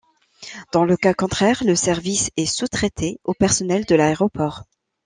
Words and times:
Dans 0.71 0.83
le 0.83 0.97
cas 0.97 1.13
contraire 1.13 1.63
le 1.63 1.75
service 1.75 2.31
est 2.35 2.47
sous-traité 2.47 3.19
au 3.23 3.35
personnel 3.35 3.85
de 3.85 3.93
l'aéroport. 3.93 4.63